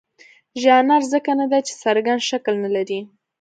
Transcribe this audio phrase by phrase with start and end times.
[0.63, 2.99] ژانر ځکه نه دی چې څرګند شکل نه لري.